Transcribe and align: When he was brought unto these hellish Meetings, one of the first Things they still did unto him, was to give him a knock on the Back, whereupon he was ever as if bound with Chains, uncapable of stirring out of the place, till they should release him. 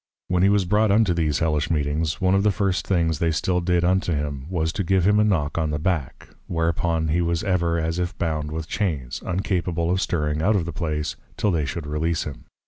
When 0.29 0.41
he 0.41 0.49
was 0.49 0.65
brought 0.65 0.89
unto 0.89 1.13
these 1.13 1.37
hellish 1.37 1.69
Meetings, 1.69 2.19
one 2.19 2.33
of 2.33 2.41
the 2.41 2.49
first 2.49 2.87
Things 2.87 3.19
they 3.19 3.29
still 3.29 3.61
did 3.61 3.83
unto 3.83 4.13
him, 4.13 4.47
was 4.49 4.73
to 4.73 4.83
give 4.83 5.05
him 5.05 5.19
a 5.19 5.23
knock 5.23 5.59
on 5.59 5.69
the 5.69 5.77
Back, 5.77 6.29
whereupon 6.47 7.09
he 7.09 7.21
was 7.21 7.43
ever 7.43 7.77
as 7.77 7.99
if 7.99 8.17
bound 8.17 8.49
with 8.49 8.67
Chains, 8.67 9.21
uncapable 9.23 9.91
of 9.91 10.01
stirring 10.01 10.41
out 10.41 10.55
of 10.55 10.65
the 10.65 10.73
place, 10.73 11.17
till 11.37 11.51
they 11.51 11.65
should 11.65 11.85
release 11.85 12.23
him. 12.23 12.45